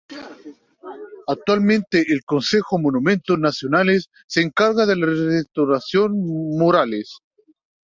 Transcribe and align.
Actualmente 1.27 2.03
el 2.11 2.23
Consejo 2.25 2.77
de 2.77 2.81
Monumentos 2.81 3.37
Nacionales 3.37 4.09
se 4.25 4.41
encarga 4.41 4.87
de 4.87 4.95
la 4.95 5.05
restauración 5.05 6.13
de 6.13 6.21
los 6.21 6.57
murales. 6.59 7.19